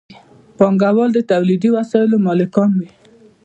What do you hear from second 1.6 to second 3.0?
وسایلو مالکان وي.